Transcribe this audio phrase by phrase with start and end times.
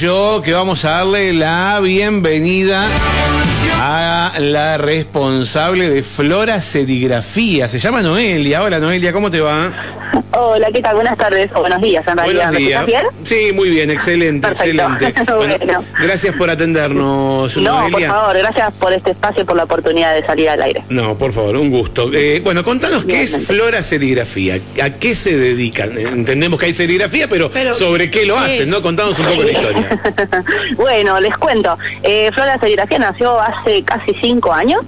[0.00, 2.86] yo que vamos a darle la bienvenida
[3.80, 7.68] a la responsable de Flora Serigrafía.
[7.68, 8.62] Se llama Noelia.
[8.62, 9.70] Hola Noelia, ¿cómo te va?
[10.34, 10.94] Hola, ¿qué tal?
[10.94, 12.44] Buenas tardes o buenos días en realidad.
[12.50, 12.86] Buenos días.
[12.86, 13.02] bien?
[13.22, 14.82] Sí, muy bien, excelente, Perfecto.
[14.82, 15.22] excelente.
[15.62, 15.84] Bueno.
[16.00, 20.24] Gracias por atendernos, No, por favor, gracias por este espacio y por la oportunidad de
[20.24, 20.84] salir al aire.
[20.88, 22.10] No, por favor, un gusto.
[22.12, 23.46] Eh, bueno, contanos qué es.
[23.46, 24.58] Flora Serigrafía.
[24.82, 25.96] ¿A qué se dedican?
[25.98, 28.62] Entendemos que hay serigrafía, pero, Pero, ¿sobre qué lo ¿qué hacen?
[28.64, 28.68] es?
[28.68, 28.80] ¿No?
[28.82, 30.00] Contanos un poco la historia.
[30.76, 31.76] bueno, les cuento.
[32.02, 34.80] Eh, Flora Serigrafía nació hace casi cinco años.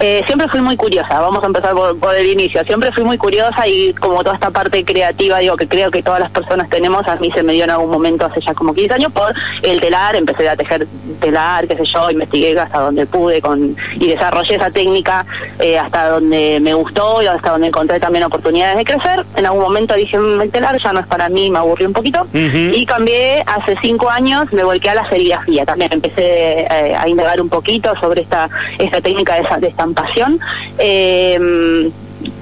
[0.00, 2.62] Eh, siempre fui muy curiosa, vamos a empezar por, por el inicio.
[2.64, 6.20] Siempre fui muy curiosa y como toda esta parte creativa, digo que creo que todas
[6.20, 8.94] las personas tenemos, a mí se me dio en algún momento hace ya como 15
[8.94, 10.86] años por el telar, empecé a tejer
[11.20, 15.26] telar, qué sé yo, investigué hasta donde pude con y desarrollé esa técnica
[15.58, 19.26] eh, hasta donde me gustó y hasta donde encontré también oportunidades de crecer.
[19.36, 21.92] En algún momento dije, "Mm, el telar ya no es para mí, me aburrí un
[21.92, 25.66] poquito y cambié hace cinco años, me volqué a la serigrafía.
[25.66, 30.38] También empecé eh, a indagar un poquito sobre esta, esta técnica de, de estampación.
[30.78, 31.90] Eh,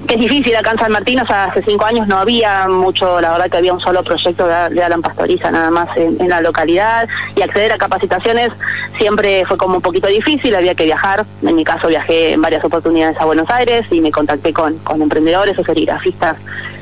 [0.07, 3.49] que es difícil acá en San Martín, hace cinco años no había mucho, la verdad
[3.49, 7.71] que había un solo proyecto de, Alan Pastoriza nada más en, la localidad y acceder
[7.71, 8.51] a capacitaciones
[8.97, 12.63] siempre fue como un poquito difícil, había que viajar, en mi caso viajé en varias
[12.63, 16.37] oportunidades a Buenos Aires y me contacté con, con emprendedores o serigrafistas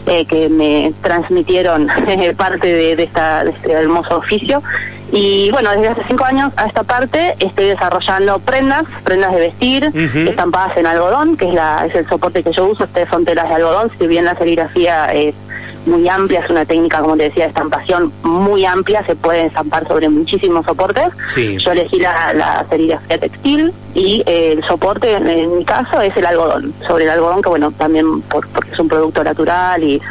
[0.05, 4.61] eh, que me transmitieron eh, parte de esta, de este hermoso oficio.
[5.15, 9.91] Y bueno, desde hace cinco años a esta parte estoy desarrollando prendas, prendas de vestir,
[10.27, 13.47] estampadas en algodón, que es, la, es el soporte que yo uso, ustedes son telas
[13.47, 15.35] de algodón, si bien la serigrafía es
[15.85, 19.85] muy amplia, es una técnica, como te decía, de estampación muy amplia, se puede estampar
[19.87, 21.09] sobre muchísimos soportes.
[21.27, 21.57] Sí.
[21.59, 26.15] Yo elegí la, la serigrafía textil y eh, el soporte, en, en mi caso, es
[26.15, 26.73] el algodón.
[26.87, 30.01] Sobre el algodón, que bueno, también por- porque es un producto natural y,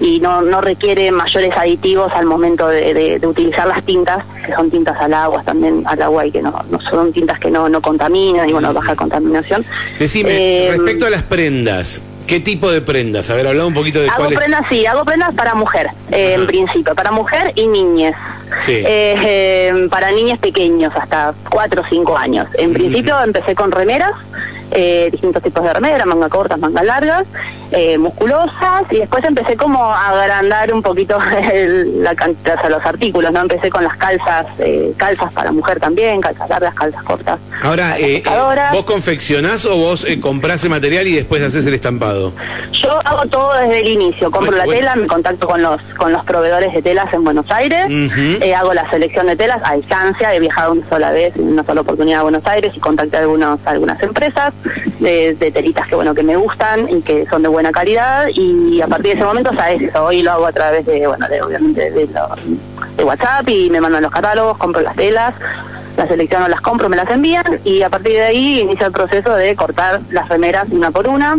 [0.00, 4.54] y no, no requiere mayores aditivos al momento de, de- de utilizar las tintas, que
[4.54, 7.68] son tintas al agua, también al agua y que no, no son tintas que no,
[7.68, 9.64] no contaminan y bueno, baja contaminación.
[9.98, 10.30] Decime,
[10.66, 13.28] Eh, respecto a las prendas, ¿qué tipo de prendas?
[13.30, 14.38] A ver, hablamos un poquito de Hago cuáles.
[14.38, 18.14] prendas, sí, hago prendas para mujer, eh, en principio, para mujer y niñez.
[18.64, 18.72] Sí.
[18.74, 22.48] Eh, eh, para niños pequeños, hasta 4 o 5 años.
[22.54, 24.12] En principio empecé con remeras,
[24.72, 27.26] eh, distintos tipos de remeras, manga cortas, manga largas,
[27.72, 31.18] eh, musculosas, y después empecé como a agrandar un poquito
[31.52, 33.40] el- la cantidad, o sea, los artículos, ¿no?
[33.40, 37.38] Empecé con las calzas, eh, calzas para mujer también, calzas largas, calzas cortas.
[37.62, 38.68] Ahora, eh, eh.
[38.72, 42.32] ¿vos confeccionás o vos eh, comprás el material y después haces el estampado?
[42.72, 44.80] Yo hago todo desde el inicio, compro Bueno, la bueno.
[44.80, 48.72] tela, me contacto con los con los proveedores de telas en Buenos Aires, eh, hago
[48.72, 52.22] la selección de telas a distancia, he viajado una sola vez, una sola oportunidad a
[52.22, 54.54] Buenos Aires y contacté a algunos, algunas empresas
[54.98, 58.80] de, de telitas que bueno que me gustan y que son de buena calidad y
[58.80, 61.42] a partir de ese momento sabes eso, hoy lo hago a través de bueno de
[61.42, 62.34] obviamente de, lo-
[62.96, 65.34] de WhatsApp y me mandan los catálogos, compro las telas
[65.96, 69.34] las selecciono, las compro, me las envían y a partir de ahí inicia el proceso
[69.34, 71.38] de cortar las remeras una por una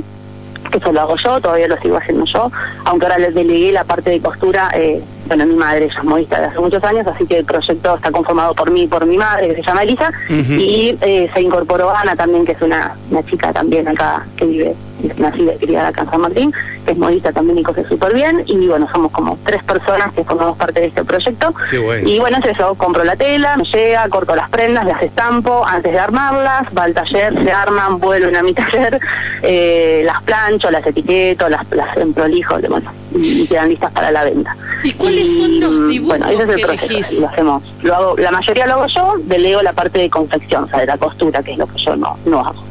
[0.71, 2.49] que eso lo hago yo, todavía lo sigo haciendo yo,
[2.85, 6.39] aunque ahora les delegué la parte de costura, eh, bueno, mi madre ella es modista
[6.39, 9.17] de hace muchos años, así que el proyecto está conformado por mí y por mi
[9.17, 10.11] madre, que se llama Elisa,
[10.59, 14.75] y eh, se incorporó Ana también, que es una, una chica también acá, que vive,
[15.17, 16.53] nacida y criada acá en San Martín,
[16.85, 20.23] que es modista también y cose súper bien, y bueno, somos como tres personas que
[20.23, 22.07] formamos parte de este proyecto, Qué bueno.
[22.09, 25.91] y bueno, es eso, compro la tela, me llega, corto las prendas, las estampo antes
[25.91, 28.99] de armarlas, va al taller, se arman, vuelven a mi taller,
[29.43, 34.23] eh, las plancho, las etiqueto, las, las emprolijo, de- bueno, y quedan listas para la
[34.23, 34.55] venta.
[34.83, 37.13] ¿Y cuáles son los dibujos Bueno, ese es el que proceso, elegís?
[37.17, 37.63] y lo hacemos.
[37.83, 40.85] Lo hago, la mayoría lo hago yo, delego la parte de confección, o sea, de
[40.87, 42.63] la costura, que es lo que yo no, no hago.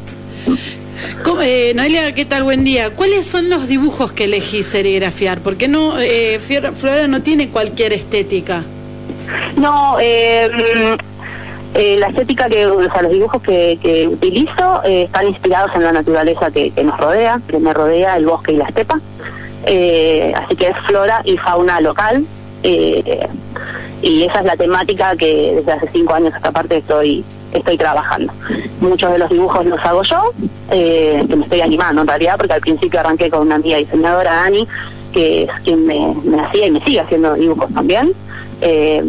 [1.25, 2.45] ¿Cómo- eh, Noelia, ¿qué tal?
[2.45, 2.91] Buen día.
[2.91, 5.41] ¿Cuáles son los dibujos que elegís serigrafiar?
[5.41, 8.63] Porque no, eh, Flora no tiene cualquier estética.
[9.57, 10.01] No, mm,
[11.75, 15.85] eh, la estética que, o sea, los dibujos que, que utilizo eh, están inspirados en
[15.85, 19.01] la naturaleza que, que nos rodea, que me rodea el bosque y la estepa.
[19.67, 22.25] Eh, así que es flora y fauna local.
[22.63, 23.27] eh,
[24.03, 27.77] y esa es la temática que desde hace cinco años a esta parte estoy estoy
[27.77, 28.33] trabajando.
[28.81, 30.33] Muchos de los dibujos los hago yo,
[30.71, 34.35] eh, que me estoy animando en realidad, porque al principio arranqué con una amiga diseñadora,
[34.37, 34.67] Dani,
[35.13, 38.13] que es quien me, me hacía y me sigue haciendo dibujos también.
[38.63, 39.03] Eh,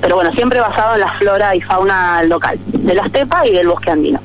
[0.00, 3.68] pero bueno, siempre basado en la flora y fauna local, de la estepa y del
[3.68, 4.20] bosque andino.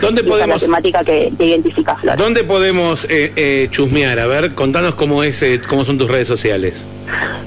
[0.00, 0.62] ¿Dónde la podemos,
[1.04, 4.18] que, que identifica dónde podemos eh, eh, chusmear?
[4.18, 6.86] A ver, contanos cómo es, eh, cómo son tus redes sociales.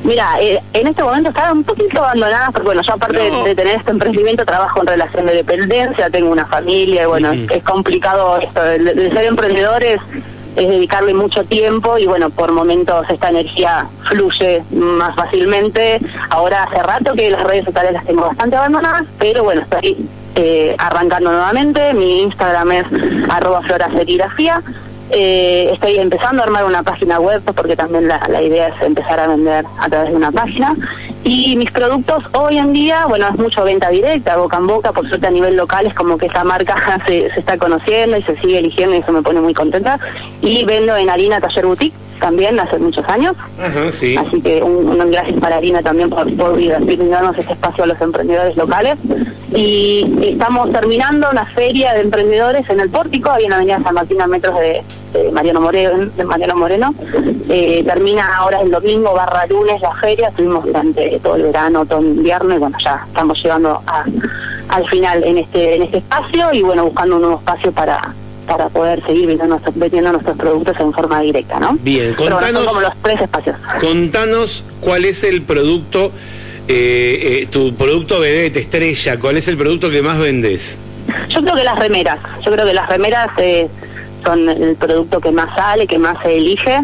[0.03, 3.43] Mira, eh, en este momento están un poquito abandonadas porque bueno, yo aparte No.
[3.43, 7.31] de, de tener este emprendimiento trabajo en relación de dependencia, tengo una familia y bueno,
[7.33, 9.99] es complicado esto, de, de ser emprendedores
[10.55, 15.99] es dedicarle mucho tiempo y bueno, por momentos esta energía fluye más fácilmente.
[16.29, 19.97] Ahora hace rato que las redes sociales las tengo bastante abandonadas, pero bueno, estoy
[20.35, 21.93] eh, arrancando nuevamente.
[21.93, 22.85] Mi Instagram es
[23.29, 24.61] arroba floraserigrafía.
[25.09, 29.19] Eh, estoy empezando a armar una página web porque también la, la idea es empezar
[29.19, 30.75] a vender a través de una página.
[31.23, 35.07] Y mis productos hoy en día, bueno, es mucho venta directa, boca en boca, por
[35.07, 38.35] suerte a nivel local es como que esta marca se, se está conociendo y se
[38.37, 39.99] sigue eligiendo y eso me pone muy contenta.
[40.41, 43.35] Y vendo en Harina Taller Boutique también hace muchos años.
[43.59, 44.15] Ajá, sí.
[44.17, 48.01] Así que un, un gracias para Harina también por, por brindarnos este espacio a los
[48.01, 48.97] emprendedores locales.
[49.55, 53.93] Y estamos terminando una feria de emprendedores en el Pórtico, ahí en la Avenida San
[53.93, 54.83] Martín a metros de,
[55.13, 56.05] de Mariano Moreno.
[56.17, 56.95] De Mariano Moreno.
[57.49, 61.99] Eh, termina ahora el domingo barra lunes la feria, estuvimos durante todo el verano, todo
[61.99, 64.05] el invierno y bueno, ya estamos llegando a,
[64.69, 68.13] al final en este, en este espacio y bueno, buscando un nuevo espacio para
[68.47, 71.77] para poder seguir vendiendo nuestros, vendiendo nuestros productos en forma directa, ¿no?
[71.81, 73.55] Bien, Pero bueno, contanos, son como los tres espacios.
[73.79, 76.11] contanos cuál es el producto,
[76.67, 80.77] eh, eh, tu producto vedette, estrella, cuál es el producto que más vendes.
[81.29, 83.67] Yo creo que las remeras, yo creo que las remeras eh,
[84.23, 86.79] son el producto que más sale, que más se elige.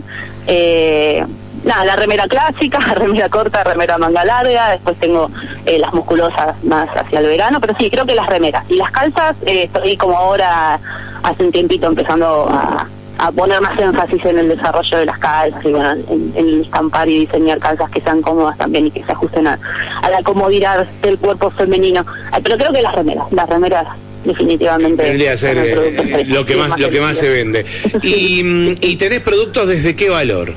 [0.47, 1.25] Eh,
[1.63, 5.29] nada, la remera clásica, remera corta, remera manga larga, después tengo
[5.65, 8.65] eh, las musculosas más hacia el verano, pero sí, creo que las remeras.
[8.69, 10.79] Y las calzas, eh, estoy como ahora,
[11.23, 12.87] hace un tiempito empezando a,
[13.19, 17.07] a poner más énfasis en el desarrollo de las calzas y bueno, en, en estampar
[17.09, 19.59] y diseñar calzas que sean cómodas también y que se ajusten a,
[20.01, 22.05] a la comodidad del cuerpo femenino.
[22.43, 23.87] Pero creo que las remeras, las remeras
[24.23, 27.65] definitivamente Vendría a ser eh, lo que sí, más lo que más se vende.
[28.03, 30.53] Y, mm, y tenés productos desde qué valor?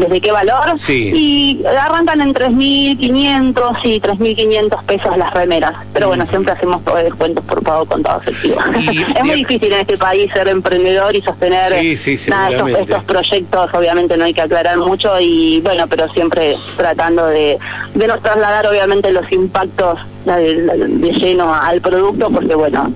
[0.00, 0.78] ¿Desde qué valor?
[0.78, 1.12] Sí.
[1.14, 5.74] Y arrancan en 3.500 y 3.500 pesos las remeras.
[5.92, 8.58] Pero bueno, siempre hacemos descuentos por pago contado efectivo.
[8.78, 13.04] Y- es muy difícil en este país ser emprendedor y sostener Sí, sí, nada, estos,
[13.04, 13.74] proyectos.
[13.74, 17.58] Obviamente no hay que aclarar mucho y bueno, pero siempre tratando de,
[17.94, 22.90] de no trasladar obviamente los impactos de lleno al producto porque bueno,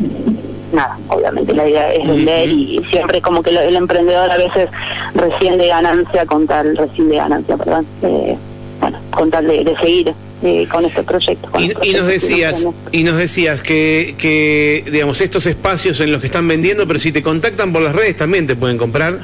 [0.75, 4.69] nada, obviamente la idea es vender y siempre como que lo- el emprendedor a veces
[5.15, 8.37] recién de ganancia con tal, recién de ganancia, perdón, eh,
[8.81, 10.13] bueno, con tal de, de seguir
[10.43, 11.49] eh, con este proyecto.
[11.51, 16.01] con Y, el y proyecto nos decías, y nos decías que, que, digamos, estos espacios
[16.01, 18.77] en los que están vendiendo, pero si te contactan por las redes también te pueden
[18.77, 19.19] comprar.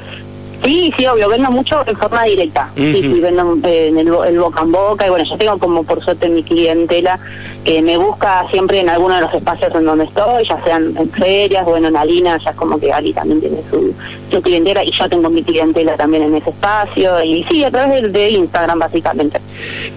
[0.63, 2.69] Sí, sí, obvio, vendo mucho en forma directa.
[2.75, 3.15] Sí, Ujú.
[3.15, 5.07] sí, vendo eh, en el, el boca en boca.
[5.07, 7.19] Y bueno, yo tengo como por suerte mi clientela
[7.63, 11.09] que me busca siempre en alguno de los espacios en donde estoy, ya sean en
[11.11, 13.93] ferias, bueno, en Alina, ya es como que Ali también tiene su,
[14.31, 17.23] su clientela y yo tengo mi clientela también en ese espacio.
[17.23, 19.39] Y sí, a través de, de Instagram, básicamente.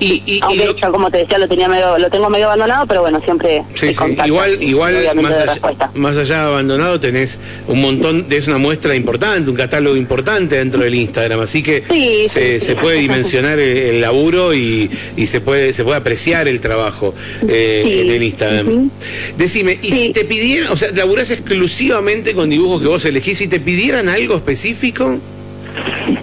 [0.01, 3.01] Y, y, Aunque yo, como te decía, lo tenía medio, lo tengo medio abandonado, pero
[3.01, 3.93] bueno, siempre Sí,
[4.25, 9.51] Igual, igual más, allá, más allá de abandonado tenés un montón, es una muestra importante,
[9.51, 14.01] un catálogo importante dentro del Instagram, así que Sí, se, se puede dimensionar el, el
[14.01, 17.15] laburo y, y se puede se puede apreciar el trabajo
[17.55, 18.91] eh, Sí, en el Instagram.
[19.39, 19.99] Decime, y Sí.
[20.07, 24.09] si te pidieran, o sea, laburás exclusivamente con dibujos que vos elegís, si te pidieran
[24.09, 25.19] algo específico,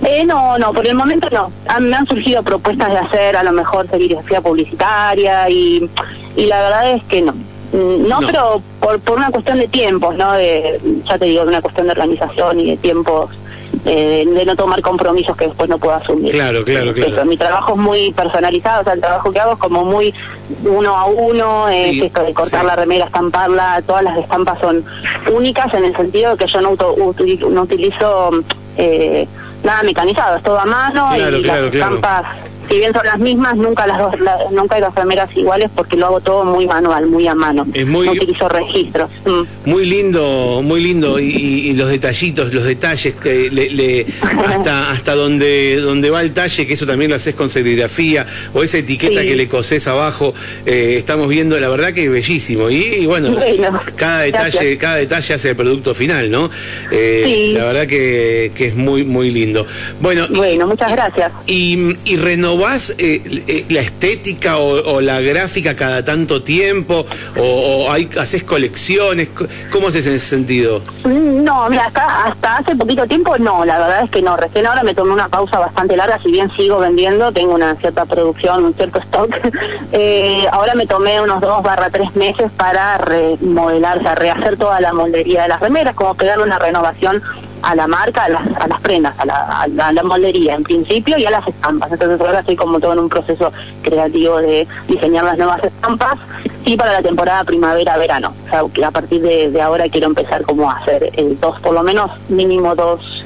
[0.06, 1.52] Eh, no, no, por el momento no.
[1.68, 5.90] Han- me han surgido propuestas de hacer a lo mejor serigrafía publicitaria y,
[6.36, 7.34] y la verdad es que no.
[7.34, 8.28] Mm, No, No.
[8.28, 10.34] pero por, por una cuestión de tiempos, ¿no?
[10.34, 13.30] De, ya te digo, de una cuestión de organización y de tiempos,
[13.86, 16.32] eh, de no tomar compromisos que después no puedo asumir.
[16.32, 17.14] Claro, claro, claro.
[17.14, 20.14] Eso, mi trabajo es muy personalizado, o sea, el trabajo que hago es como muy
[20.66, 22.68] uno a uno, es Sí, esto de cortar sí.
[22.68, 24.84] la remera, estamparla, todas las estampas son
[25.34, 28.32] únicas en el sentido de que yo no, auto- utili- no utilizo
[28.78, 29.28] eh,
[29.64, 31.96] nada mecanizado, es todo a mano Claro, y claro, las claro.
[31.96, 32.26] estampas,
[32.72, 35.98] si bien son las mismas, nunca las dos, la- nunca hay dos remeras iguales porque
[35.98, 37.68] lo hago todo muy manual, muy a mano.
[37.74, 39.12] Es muy- No utilizo registros.
[39.26, 39.70] Mm.
[39.70, 44.06] Muy lindo, muy lindo y, los detallitos, los detalles que le, le-
[44.48, 48.64] hasta hasta donde donde va el talle, que eso también lo haces con serigrafía o
[48.64, 49.28] esa etiqueta Sí.
[49.28, 50.34] que le cosés abajo,
[50.66, 54.78] eh, estamos viendo, la verdad que es bellísimo y, y bueno, Bueno, cada detalle gracias.
[54.80, 56.50] cada detalle hace el producto final, ¿no?
[56.92, 57.54] Eh, Sí.
[57.54, 59.66] La verdad que, que es muy muy lindo.
[60.00, 61.32] Bueno, y- Bueno, muchas gracias.
[61.48, 62.16] y, y
[62.70, 67.06] eh, eh, la estética o, la gráfica cada tanto tiempo
[67.38, 70.82] o, hay, haces colecciones Co- ¿cómo haces en ese sentido?
[71.04, 74.38] Mm, No, mira, hasta, hasta hace poquito tiempo no, la verdad es que no.
[74.38, 78.06] Recién ahora me tomé una pausa bastante larga, si bien sigo vendiendo, tengo una cierta
[78.06, 79.30] producción, un cierto stock.
[79.92, 84.80] eh, ahora me tomé unos dos barra tres meses para remodelar, o sea, rehacer toda
[84.82, 87.22] la moldería de las remeras, como pegarle una renovación
[87.64, 91.18] a la marca, a las, a las prendas, a la, a la- moldería en principio
[91.18, 91.92] y a las estampas.
[91.92, 93.52] Entonces ahora estoy como todo en un proceso
[93.82, 96.18] creativo de diseñar las nuevas estampas
[96.66, 98.34] y para la temporada primavera-verano.
[98.46, 101.60] O sea, que a partir de, de ahora quiero empezar como a hacer eh, dos,
[101.62, 103.26] por lo menos mínimo dos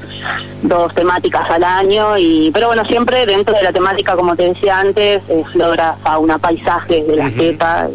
[0.62, 4.80] dos temáticas al año, y pero bueno, siempre dentro de la temática, como te decía
[4.80, 7.86] antes, eh, flora, fauna, paisajes de la cepa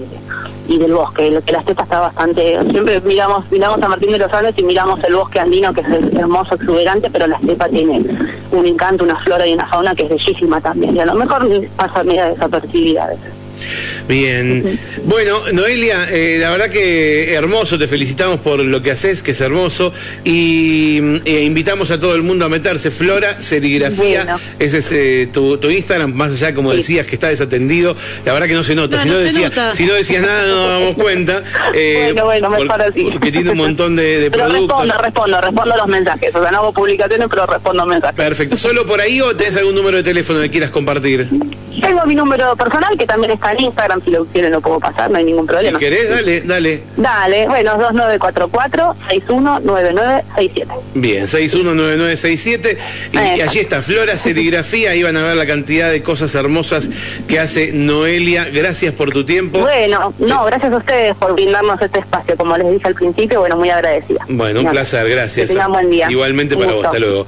[0.72, 1.42] y del bosque.
[1.46, 5.04] Que la estepa está bastante, siempre miramos, miramos a Martín de los Andes y miramos
[5.04, 8.02] el bosque andino, que es hermoso, exuberante, pero la estepa tiene
[8.52, 10.96] un encanto, una flora y una fauna que es bellísima también.
[10.96, 13.41] Y a lo mejor pasa media desapercibida a veces.
[14.08, 14.80] Bien.
[15.06, 19.42] Bueno, Noelia, eh, la verdad que hermoso, te felicitamos por lo que haces, que es
[19.42, 22.92] hermoso, y eh, invitamos a todo el mundo a meterse.
[22.92, 28.34] Flora, serigrafía, ese es eh, tu, Instagram, más allá, como decías, que está desatendido, la
[28.34, 29.02] verdad que no se nota.
[29.02, 31.44] si, no, decías nada, no nos damos cuenta.
[31.74, 33.04] bueno, bueno, mejor así.
[33.12, 34.78] Porque tiene un montón de, pero productos.
[34.80, 36.36] Respondo, respondo, respondo los mensajes.
[36.36, 38.16] O sea, no hago publicaciones, pero respondo mensajes.
[38.16, 38.58] Perfecto.
[38.58, 41.28] ¿Solo por ahí o tenés algún número de teléfono que quieras compartir?
[41.80, 45.10] Tengo mi número personal, que también está en Instagram, si lo quieren lo puedo pasar,
[45.10, 45.80] no hay ningún problema.
[45.80, 46.84] Si querés, dale, dale.
[46.98, 50.68] Dale, bueno, 2944-619967.
[50.96, 52.78] Bien, 619967.
[53.14, 56.90] Y, y allí está, Flora Serigrafía, ahí van a ver la cantidad de cosas hermosas
[57.28, 58.46] que hace Noelia.
[58.46, 59.60] Gracias por tu tiempo.
[59.60, 63.58] Bueno, no, gracias a ustedes por brindarnos este espacio, como les dije al principio, bueno,
[63.58, 64.26] muy agradecida.
[64.28, 65.50] Bueno, un placer, gracias.
[65.50, 66.08] Que tengan buen día.
[66.10, 67.26] Igualmente para vos, hasta luego.